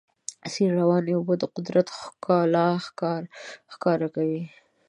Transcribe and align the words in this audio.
د 0.43 0.45
سیند 0.53 0.75
روانې 0.79 1.11
اوبه 1.15 1.33
د 1.39 1.43
قدرت 1.55 1.87
ښکلا 1.99 2.67
ښکاره 3.73 4.07
کوي. 4.15 4.43